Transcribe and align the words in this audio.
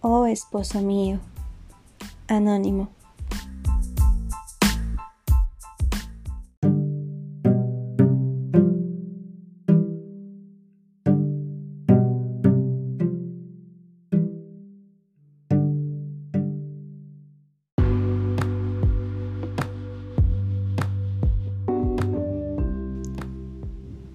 Oh 0.00 0.26
esposo 0.26 0.80
mío. 0.80 1.18
Anónimo. 2.28 2.88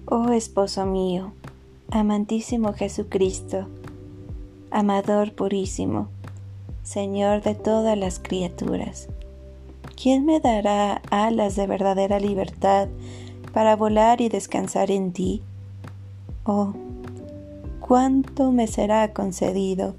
Oh 0.06 0.30
esposo 0.32 0.86
mío, 0.86 1.32
amantísimo 1.90 2.72
Jesucristo, 2.72 3.66
amador 4.74 5.32
purísimo, 5.34 6.08
Señor 6.82 7.42
de 7.42 7.54
todas 7.54 7.96
las 7.96 8.18
criaturas. 8.18 9.08
¿Quién 9.96 10.26
me 10.26 10.40
dará 10.40 11.00
alas 11.10 11.54
de 11.56 11.66
verdadera 11.66 12.18
libertad 12.18 12.88
para 13.52 13.76
volar 13.76 14.20
y 14.20 14.28
descansar 14.28 14.90
en 14.90 15.12
ti? 15.12 15.42
Oh, 16.44 16.74
cuánto 17.80 18.50
me 18.50 18.66
será 18.66 19.12
concedido 19.12 19.94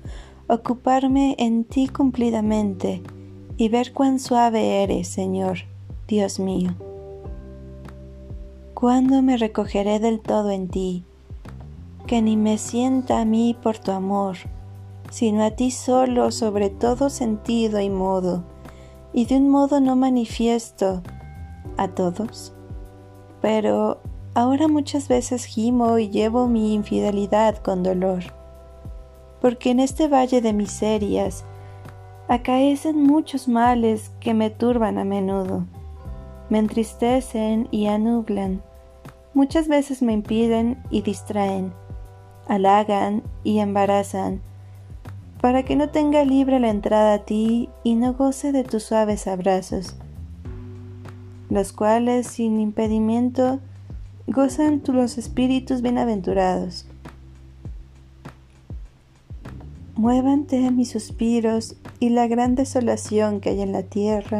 ocuparme 0.47 1.35
en 1.39 1.63
ti 1.63 1.87
cumplidamente 1.87 3.01
y 3.57 3.69
ver 3.69 3.93
cuán 3.93 4.19
suave 4.19 4.83
eres, 4.83 5.07
Señor, 5.07 5.59
Dios 6.07 6.39
mío. 6.39 6.75
¿Cuándo 8.73 9.21
me 9.21 9.37
recogeré 9.37 9.99
del 9.99 10.19
todo 10.19 10.51
en 10.51 10.67
ti? 10.67 11.03
Que 12.05 12.21
ni 12.21 12.35
me 12.35 12.57
sienta 12.57 13.21
a 13.21 13.25
mí 13.25 13.55
por 13.63 13.79
tu 13.79 13.91
amor, 13.91 14.35
sino 15.15 15.45
a 15.45 15.51
ti 15.51 15.71
solo 15.71 16.29
sobre 16.29 16.69
todo 16.69 17.09
sentido 17.09 17.79
y 17.79 17.89
modo, 17.89 18.43
y 19.13 19.23
de 19.23 19.37
un 19.37 19.47
modo 19.47 19.79
no 19.79 19.95
manifiesto 19.95 21.01
a 21.77 21.87
todos. 21.87 22.53
Pero 23.41 24.01
ahora 24.33 24.67
muchas 24.67 25.07
veces 25.07 25.45
gimo 25.45 25.99
y 25.99 26.09
llevo 26.09 26.47
mi 26.47 26.73
infidelidad 26.73 27.59
con 27.59 27.81
dolor, 27.81 28.23
porque 29.39 29.71
en 29.71 29.79
este 29.79 30.09
valle 30.09 30.41
de 30.41 30.51
miserias 30.51 31.45
acaecen 32.27 33.01
muchos 33.01 33.47
males 33.47 34.11
que 34.19 34.33
me 34.33 34.49
turban 34.49 34.97
a 34.97 35.05
menudo, 35.05 35.65
me 36.49 36.59
entristecen 36.59 37.69
y 37.71 37.87
anublan, 37.87 38.61
muchas 39.33 39.69
veces 39.69 40.01
me 40.01 40.11
impiden 40.11 40.83
y 40.89 41.03
distraen, 41.03 41.71
halagan 42.49 43.23
y 43.45 43.59
embarazan, 43.59 44.41
para 45.45 45.61
que 45.61 45.75
no 45.75 45.89
tenga 45.89 46.25
libre 46.25 46.59
la 46.59 46.71
entrada 46.71 47.13
a 47.13 47.19
ti 47.19 47.69
y 47.83 47.93
no 47.93 48.13
goce 48.13 48.51
de 48.51 48.63
tus 48.63 48.81
suaves 48.81 49.27
abrazos, 49.27 49.95
los 51.51 51.71
cuales 51.71 52.25
sin 52.25 52.59
impedimento 52.59 53.59
gozan 54.25 54.81
los 54.87 55.19
espíritus 55.19 55.83
bienaventurados. 55.83 56.87
Muévante 59.93 60.71
mis 60.71 60.89
suspiros 60.89 61.75
y 61.99 62.09
la 62.09 62.25
gran 62.25 62.55
desolación 62.55 63.39
que 63.39 63.51
hay 63.51 63.61
en 63.61 63.71
la 63.71 63.83
tierra. 63.83 64.39